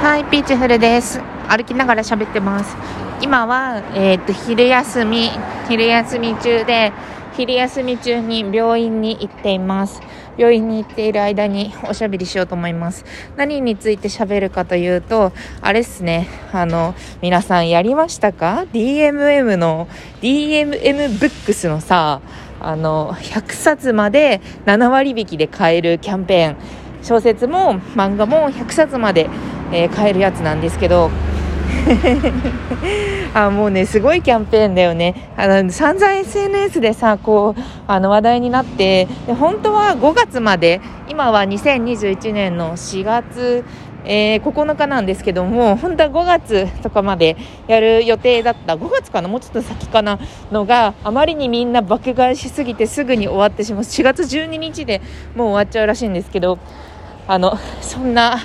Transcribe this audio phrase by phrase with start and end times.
[0.00, 1.20] はい、ピーチフルです。
[1.46, 2.74] 歩きながら喋ってます。
[3.20, 5.28] 今は、えっ、と、昼休み、
[5.68, 6.90] 昼休み中で、
[7.36, 10.00] 昼休み中に病院に行っています。
[10.38, 13.04] 病院に行っている間におしゃべりしようと思います。
[13.36, 19.86] 何について喋るかというと、あれっすね、あの、皆さんやりましたか ?DMM の、
[20.22, 22.22] DMM ブックスのさ、
[22.58, 26.56] あの、100冊まで7割引きで買えるキャンペーン。
[27.02, 29.28] 小説も漫画も100冊まで、
[29.72, 31.10] えー買えるやつなんですけど。
[33.32, 35.30] あもうねすごいキャンペーンだよね。
[35.36, 43.64] あの散々 SNS でさこうあの話題になってで本当は5月まで今は2021年の4月
[44.04, 47.36] えー9日なんですけども本当は5月とかまで
[47.68, 48.74] やる予定だった。
[48.74, 49.28] 5月かな？
[49.28, 50.18] もうちょっと先かな？
[50.50, 53.82] のがあまりにみんな爆買いしすぎてすぐに終わってしまう。
[53.82, 55.00] 4月12日で
[55.36, 56.58] もう終わっちゃうらしいんですけど
[57.28, 58.38] あのそんな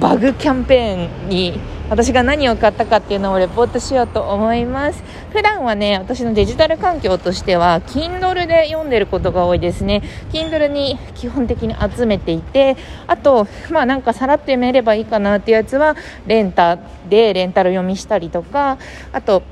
[0.00, 5.02] バグキャンペーンに私が何を買ったかっていうのをレポートしようと思います。
[5.32, 10.02] 普段はね私のデジタル環境としては Kindle で読んでることが多いですね。
[10.30, 18.76] Kindle に基本的に集めていてあとまあなんかさらっと読めればいいかなっていうやつはレンタでレンタル読みしたりとか
[19.12, 19.42] あと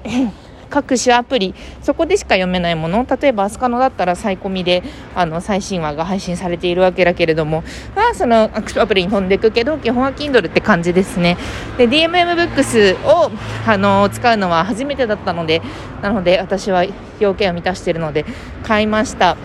[0.71, 4.83] 各種アプリそこでしか読めないもの例えばアスカノだったらサイコミで
[5.15, 7.63] あの最新話が配信されているわけだけれども
[7.95, 11.37] まあそのアプリに飛んでいくけど基本は Kindle って感じですね。
[11.79, 13.31] で DMM ブックスを
[13.67, 15.63] あの使うのは初めてだったので
[16.03, 16.85] なので私は
[17.21, 18.25] 要件を満たしているので
[18.65, 19.37] 買いました。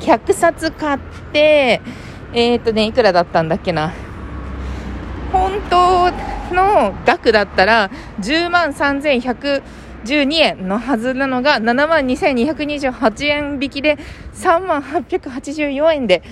[0.00, 0.98] 100冊買っ
[1.32, 1.80] て
[2.32, 3.92] えっ、とねいくらだったんだっけな。
[5.32, 6.10] 本当
[6.54, 9.62] の額だったら10万3100
[10.04, 13.98] 12円のはずなのが7万2228円引きで
[14.34, 16.22] 3万884円で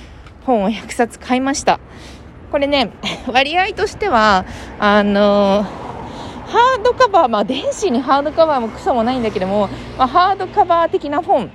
[0.45, 1.81] 本を100冊買いました。
[2.51, 2.91] これね
[3.33, 4.45] 割合としては
[4.79, 5.65] あの
[6.47, 11.49] ハードカバー、まあ、電子にハードカバーもクソもないんだけども、まあ、ハードカバー的な本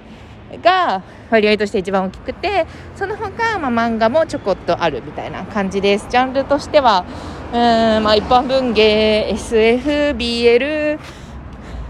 [0.63, 2.65] が割合として一番大きくて
[2.95, 6.08] その他、まあ、漫画もちょこっとあるみたいな感じです。
[6.09, 7.03] ジャンルとしては
[7.52, 10.84] うん、まあ、一般文芸 SFBL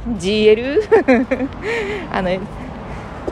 [0.07, 0.81] GL
[2.11, 2.29] あの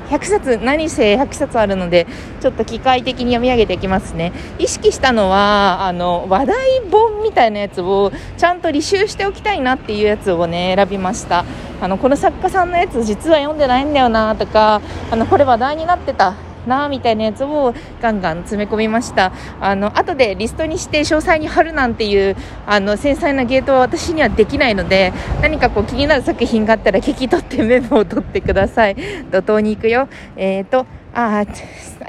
[0.09, 2.07] 100冊何せ100冊あるので
[2.41, 4.31] ちょっと機械的に読み上げていきますね。
[4.59, 11.45] 意識したのはあの話題本みたいなやつをちゃんと履修しておきたいなっていうやつをね選びました。
[11.81, 16.33] あのこの作家さんのやつ実は読んでないんだよなとかあのこれ話題になってた
[16.67, 19.31] なみたいなやつをガンガン詰め込みました。
[19.59, 22.35] あの後でリストにして詳細に貼るなんていう
[22.65, 28.95] あの繊細なゲートは私にはできないので何かこう気になる作品があったら聞き取ってメモを取ってください。
[29.31, 30.07] 怒涛に行くよ。
[30.35, 31.45] えっ、ー、とあ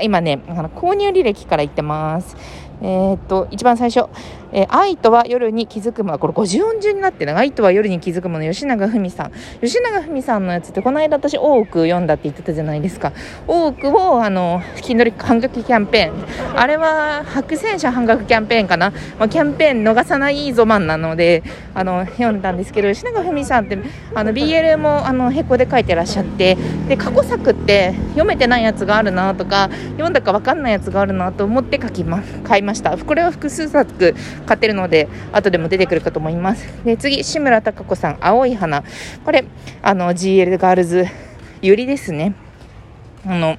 [0.01, 2.37] 今ねあの購入履歴から言ってます。
[2.83, 4.09] えー、っと一番最初、
[4.55, 6.19] えー愛とは夜に気づくもの。
[6.19, 8.45] これ50音順になってる愛とは夜に気づくもの。
[8.45, 9.33] 吉永文さん。
[9.61, 13.13] 吉永文さんのやつってこの間私多く読んだって言ってたじゃないですか。
[13.47, 16.59] 多くをあの Kindle 半額キャンペーン。
[16.59, 21.43] あれは白戦車半額キャンペーンかな、まあ、キャンペーン逃さないぞマンなので
[21.75, 23.79] あの読んだんですけど吉永文さんって
[24.15, 26.57] あの BL もあのへこで書いてらっしゃって
[26.89, 32.97] で過去作って読めてないやつがあるなとか読んだか分かんないやつがあるなと思って書きま買いました。
[32.97, 34.15] これは複数作。
[34.47, 36.67] 買ってるので後でも出てくるかと思います。
[36.85, 38.85] で次志村貴子さん青い花。
[39.25, 39.45] これ
[39.83, 41.07] あの GL ガールズ
[41.63, 42.35] ゆりですね。
[43.27, 43.57] あの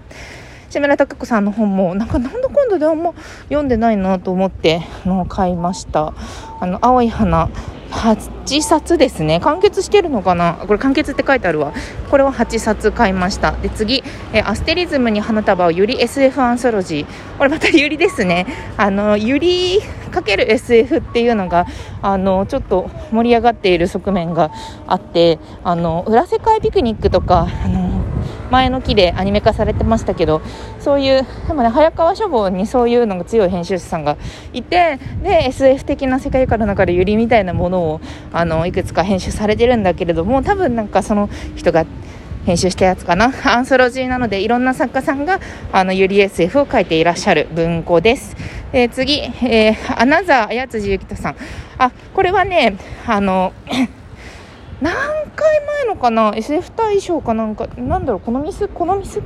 [0.70, 3.14] 志村貴子さんの本もなんかなんだかんだであんま
[3.44, 6.14] 読んでないなと思っての買いました。
[6.60, 7.50] あの青い花
[7.92, 9.40] 8冊ですね。
[9.40, 10.56] 完結してるのかな？
[10.68, 11.72] これ完結って書いてあるわ。
[12.12, 13.54] これは8冊買いました。
[13.54, 14.04] で次
[14.34, 17.38] えアステリズムに花束をゆり SF アンソロジー。
[17.38, 18.46] これまたゆりですね。
[18.76, 19.80] あのゆり
[20.22, 21.66] SF っていうのが
[22.02, 24.52] あのちょっと盛り上がっている側面が
[24.88, 27.86] あってあの裏世界ピクニックとかあの
[28.52, 30.42] 前の期でアニメ化されてましたけど
[30.80, 34.18] そういうでもね早川書房にそういうのが強い編集者さんが
[34.54, 38.02] いてで SF 的な世界観の中でゆりみたいなものを
[38.32, 41.86] あのいくつか編集されてるんだけれども多分なんかその人が
[42.46, 43.34] 編集したやつかな。
[43.44, 45.40] アンソロジーなのでいろんな作家さんが
[45.72, 48.36] あのゆり SF を書いていらっしゃる文庫です。
[48.72, 51.36] えー次、えー、アナザー綾辻ゆきとさん。
[51.80, 52.78] あこれはね
[53.08, 53.52] あの
[54.80, 54.94] 何
[55.36, 57.68] 回前のかな？SF 大賞かなんか？
[57.78, 58.68] なんだろうこのミス？
[58.68, 59.22] このミス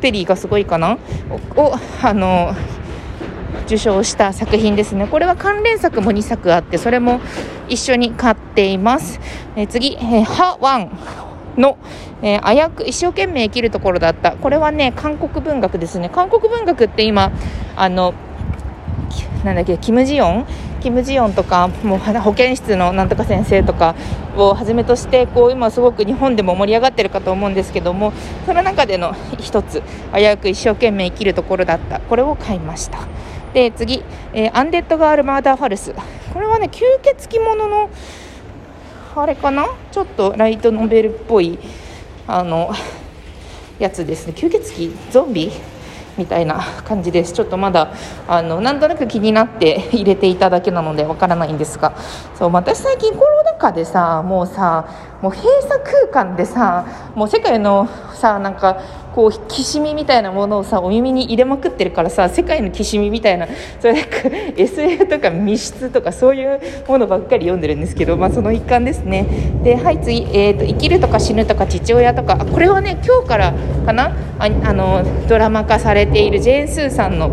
[0.00, 0.98] テリーがすごいかな？
[1.56, 2.54] ををあの
[3.66, 5.08] 受賞した作品ですね。
[5.08, 7.20] これは関連作も2作あってそれも
[7.68, 9.18] 一緒に買っています、
[9.56, 11.31] え次、えハワン。
[11.56, 11.78] の、
[12.22, 14.32] えー、あやく一生懸命生きるところだった。
[14.32, 16.08] これはね韓国文学ですね。
[16.08, 17.32] 韓国文学って今
[17.76, 18.14] あの
[19.44, 20.46] なんだっけキム・ジヨン？
[20.80, 23.94] キム・ジヨンとかもう保健室のなんとか先生とか
[24.36, 28.12] をはじめとしてこう今すごく日本でも盛り上がってるかと思うんですけども
[28.46, 29.80] その中での一つ
[30.12, 32.00] 危うく一生懸命生きるところだった。
[32.00, 32.98] これを買いました。
[33.54, 34.02] で次、
[34.32, 35.94] えー、アンデッド・ガール・マーダー・ファルス。
[36.32, 37.90] これはね吸血鬼ものの
[39.14, 39.66] あれかな？
[39.90, 41.58] ちょっとライトノベルっぽい
[42.26, 42.70] あの
[43.78, 44.32] やつですね。
[44.34, 44.92] 吸血鬼？
[45.10, 45.52] ゾンビ
[46.16, 47.32] みたいな感じです。
[47.34, 47.92] ちょっとまだ
[48.26, 51.92] あのなんとなく気になって 入れていただけなのでわからないんですが。
[52.38, 54.86] そう私最近コロナ禍でさもうさ
[55.22, 56.84] もう閉鎖空間でさ
[57.14, 58.82] もう世界のさなんか
[59.14, 63.46] こうきしみみたいなものをさお耳に入れまくってるからさ世界のきしみみたいな
[63.80, 64.16] それなんか
[64.56, 69.26] SF とか密室とかそういうものばっかり読んでるんですけど、まあ、その一環ですね。
[69.62, 73.54] ではい次、えーと「生きるとか死ぬとか父親とか」これはね今日から
[73.86, 74.12] かな？
[74.38, 77.30] ああのドラマ化されているジェーン・スーさんの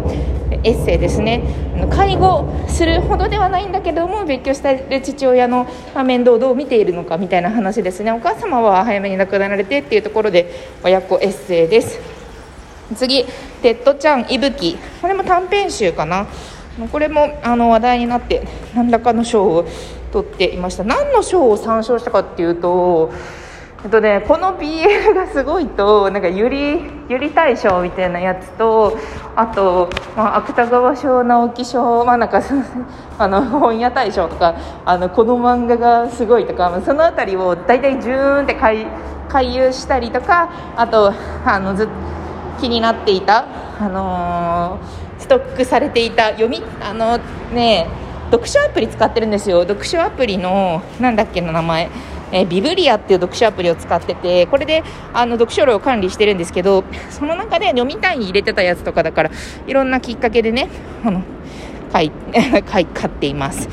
[0.63, 1.43] エッセイですね。
[1.89, 5.67] 介護するほどではないんだけども別居した父親の
[6.05, 8.11] 面倒をどう見ているのかみたいな話ですね。
[8.11, 10.53] お母様は早めに亡くなられてっていうところで
[10.83, 11.99] 親子エッセイです。
[12.95, 13.25] 次
[13.61, 16.27] 「テッド・チャン息吹」これも短編集かな。
[16.91, 18.41] これもあの話題になって
[18.73, 19.65] 何らかの賞を
[20.11, 20.83] 取っていました。
[20.83, 23.11] 何の賞を参照したかっていうと
[23.81, 28.97] えっとね、この BL がすごいとなんかゆりゆり大賞みたいなやつと
[29.37, 32.41] あと、まあ、芥川賞直木賞、まあ、なんか
[33.17, 34.55] あの本屋大賞とか
[34.85, 38.85] あのこの漫画がすごいとかその辺りを大体ジューンって回
[39.29, 41.13] 回遊したりとかあと
[41.45, 41.87] あのず
[42.59, 43.45] 気になっていた、
[43.79, 47.17] あのー、ストックされていた読みあの
[47.53, 47.87] ね
[48.29, 49.61] 読書アプリ使ってるんですよ。
[49.61, 51.89] 読書アプリのなんだっけの名前。
[52.31, 54.83] えー、ビブリアっていう読書アプリを使っててこれで
[55.13, 59.31] あの読書量を管理してるんですけど その中で読みたいに入れてたやつとかだから
[59.67, 60.67] いろんなきっかけでね
[61.03, 61.23] あの
[61.91, 62.11] 買い
[62.63, 63.69] 買っています。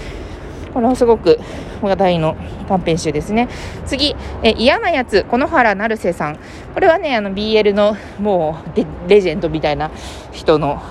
[0.72, 1.38] これはすごく
[1.80, 2.36] 話題の
[2.68, 3.48] 短編集ですね。
[3.86, 6.38] 次え嫌なやつこの原成瀬さん。
[6.74, 9.90] これはねあの BL のもうレジェンドみたいな
[10.32, 10.82] 人の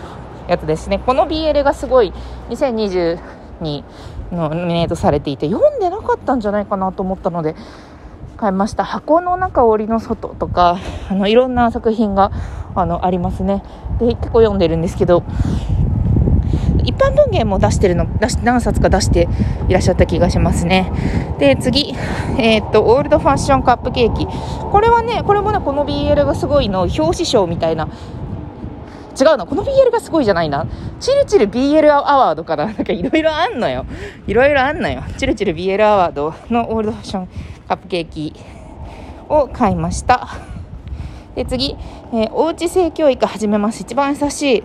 [0.48, 1.00] やつですね。
[1.06, 2.14] この BL がすごい
[2.50, 3.20] 2020
[3.62, 3.84] に
[4.32, 7.56] ノミネートされていて読んでなかったんじゃないかなと思ったので
[8.38, 8.84] 買いました。
[8.84, 10.78] 箱の中檻の外とか
[11.10, 12.32] あのいろんな作品が
[12.76, 13.64] あのありますね。
[14.00, 15.24] で結構読んでるんですけど
[16.84, 19.28] 一般文献も出してるの出し何冊か出して
[19.70, 20.92] いらっしゃった気がしますね。
[21.40, 21.96] で次、
[22.38, 24.28] えー、っとオールドファッションカップケーキ。
[24.28, 27.88] これはねこれもねこの BL がすごいの表紙賞みたいな
[29.20, 30.68] 違うのこの BL がすごいじゃないな。
[31.00, 33.86] チルチル BL アワードからなんかいろいろあんのよ。
[34.28, 35.04] いろいろあんのよ。
[35.18, 37.28] チルチル BL アワードのオールドファッション
[37.68, 38.34] カップケーキ
[39.30, 40.28] を買いました。
[41.36, 41.76] で次、
[42.14, 43.82] えー、おうち性教育始めます。
[43.82, 44.64] 一番優しい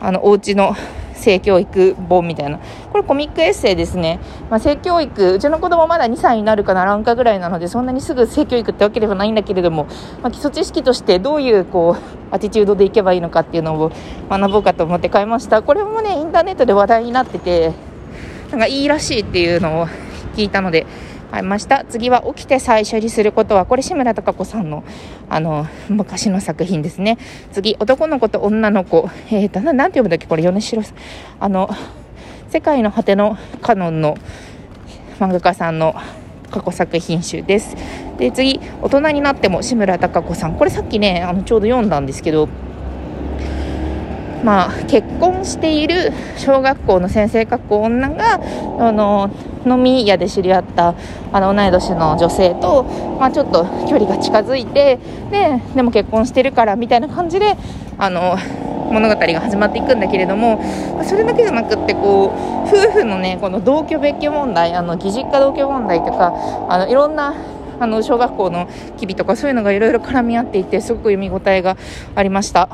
[0.00, 0.74] あのお家の
[1.18, 2.58] 性教育本みたいな。
[2.92, 4.18] これコミックエッセイですね、
[4.50, 9.86] まあ、性教育うちの子供まだ2歳になるかならんかぐらいなのでそんなにすぐ性教育ってわけではないんだけれども、
[10.22, 13.92] まあ、基礎知識としてどういうこうアティチュードでいけばいいのかっていうのを
[14.30, 15.62] 学ぼうかと思って買いました。
[15.62, 17.72] これもねインターネットで話題になってて
[18.50, 19.86] なんかいいらしいっていうのを
[20.34, 20.86] 聞いたので
[21.30, 21.84] 買いました。
[21.84, 24.84] 次は起きて最初にすることはこれ志村貴子さんの
[25.28, 27.18] あの昔の作品ですね。
[27.52, 29.08] 次男の子と女の子。
[29.30, 30.96] えーとななんて読むんだっけこれ米城さん。
[31.40, 31.70] あの
[32.48, 34.16] 世界の果てのカノンの
[35.18, 35.94] 漫画家さんの
[36.50, 37.76] 過去作品集です。
[38.16, 40.54] で次大人になっても志村貴子さん。
[40.54, 42.48] これさっきねあのちょうど読んだんですけど
[44.44, 48.34] まあ、結婚している小学校の先生学校女が
[48.78, 49.30] あの
[49.66, 50.94] 飲み屋で知り合った
[51.32, 52.84] あの同い年の女性と、
[53.18, 54.98] まあ、ちょっと距離が近づいて
[55.30, 57.56] ででも結婚してるからみたいな感じで
[57.98, 58.36] あの
[58.90, 60.62] 物語が始まっていくんだけれども
[61.04, 66.32] それだけじゃなくってこう夫婦のねこの同居別居問題あの義実家同居問題とか
[66.68, 67.34] あのいろんな
[67.80, 71.76] あの小学校の機微とかそういうのがいろいろ絡み合っていてすごく読み応えが
[72.14, 72.68] ありました。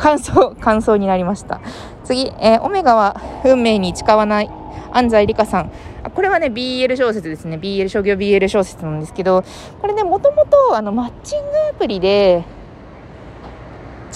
[0.00, 1.60] 感想、感想になりました。
[2.04, 4.50] 次、えー、オメガは運命に誓わない
[4.92, 5.70] 安西理香さん。
[6.14, 7.58] これはね、BL 小説ですね。
[7.58, 9.44] BL、商業 BL 小説なんですけど、
[9.80, 12.44] これね、もともと、あの、マッチングアプリで、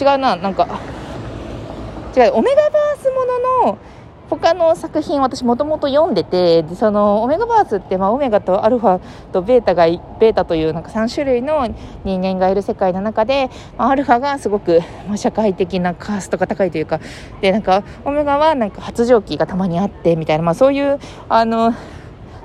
[0.00, 0.66] 違うな、なんか、
[2.16, 3.26] 違う、オメガバースも
[3.66, 3.78] のの、
[4.30, 9.00] 他の作品私もともと読んでてそのオメガバースって、まあ、オメガとアルファ
[9.32, 17.00] とベータがベータというなんか3種類の人間がいる世界の中で、まあ、アルファがすごく、まあ、社会的なカーストが高いというか
[17.40, 21.74] でなんかオメガはなんか発情期がたまにあってみたいな、まあ、そういうあの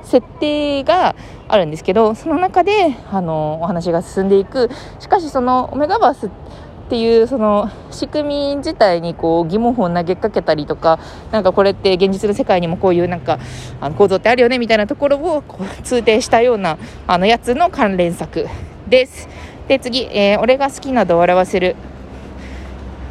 [0.03, 1.15] 設定が
[1.47, 4.69] あるんですけどその中であのお話が進んでいく。
[4.99, 10.99] しかしそのオメガバースってっていうその仕組み自体にこう疑問符を投げかけたりとか
[11.31, 13.37] なんかこれって現実の世界にもこういうなんか
[13.79, 18.47] あの構造ってあるよねみたいなところをこう通底したようなあのやつの関連作
[18.87, 19.29] です。
[19.67, 21.75] で次、えー、俺が好きなど笑わせる。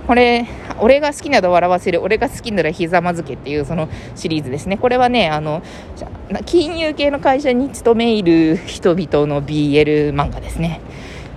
[0.09, 0.49] これ
[0.81, 2.03] 俺が好きなど笑わせる。
[2.03, 4.77] 俺が好きならひざまずけっていうそのシリーズですね。
[4.77, 5.63] これはねあの
[6.47, 10.81] 金融系の会社に勤めいる人々の BL 漫画ですね。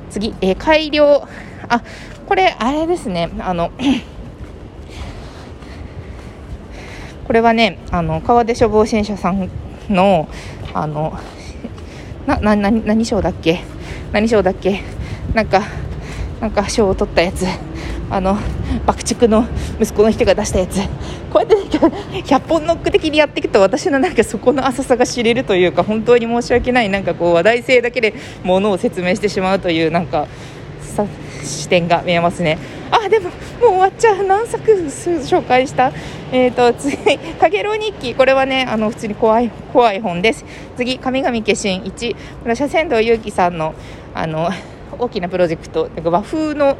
[0.09, 1.27] 次、えー、改良。
[1.71, 1.83] あ
[2.31, 3.29] これあれですね。
[3.39, 3.71] あの
[7.27, 9.49] これはねあの川出消防支援者さん
[9.89, 10.29] の
[10.73, 11.19] あの
[12.25, 13.59] なな何何賞だっけ？
[14.13, 14.81] 何賞だっけ？
[15.33, 15.61] なんか
[16.39, 17.45] なんか賞を取ったやつ。
[18.09, 18.37] あの
[18.85, 19.45] 爆竹の
[19.81, 20.79] 息子の人が出したやつ。
[21.33, 28.13] こうやって100本ノック的にやっていくと私のなんかそこの浅さが知れるというか本当に申し訳ないなんかこう話題性だけで
[28.45, 30.27] ものを説明してしまうというなんか
[31.43, 32.57] 視点が見えますね。
[32.91, 34.23] あでももう終わっちゃう。
[34.23, 35.91] 何作紹介した？
[36.31, 36.97] えーと、次
[37.39, 40.45] 「かげろう日記」これはねあの普通に怖い怖い本です。
[40.77, 43.73] 次「神々化身1」これは斜線道祐樹さんの
[44.13, 44.49] あの
[44.99, 45.89] 大きなプロジェクト。
[46.03, 46.77] 和風の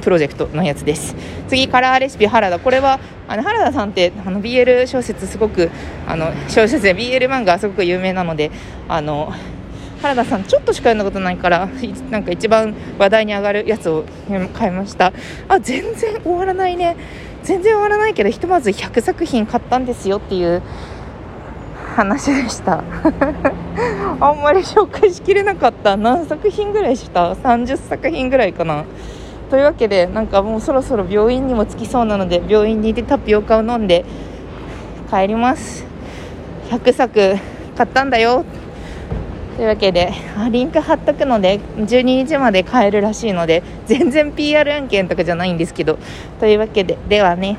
[0.00, 1.14] プロジェクトのやつです。
[1.48, 2.58] 次カラーレシピ原田。
[2.58, 5.70] これはあの原田さんってあの BL 小説すごく
[6.06, 8.50] あの小説で BL 漫画すごく有名なので
[8.88, 9.32] あの
[10.02, 11.68] 原田さんちょっとしか読んだことないから
[12.10, 14.04] なんか一番話題に上がるやつを
[14.54, 15.12] 買いました。
[15.48, 16.96] あ全然終わらないね。
[17.42, 20.62] 全然終わらないけどひとまず100作品買ったんですよっていう
[21.96, 22.82] 話でした。
[24.20, 25.96] あんまり紹介しきれなかった。
[25.96, 28.84] 何作品ぐらいした？30作品ぐらいかな。
[29.50, 34.04] というわけでなんかもうそろそろ病院にも着きそうなので病院に行ってタピオカを飲んで
[35.10, 35.84] 帰ります。
[36.70, 37.36] 100作
[37.76, 38.44] 買ったんだよ。
[39.60, 40.10] というわけで
[40.50, 45.98] リンク貼っとくので12日まで買えるらしいので全然 PR 案件とかじゃないんですけど
[46.38, 47.58] というわけでではね。